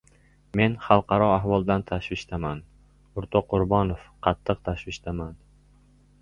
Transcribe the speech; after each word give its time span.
Men 0.59 0.77
xalqaro 0.85 1.27
ahvoldan 1.33 1.83
tashvishdaman, 1.91 2.63
o‘rtoq 3.23 3.47
Qurbonov, 3.53 4.09
qattiq 4.29 4.65
tashvishdaman! 4.71 5.39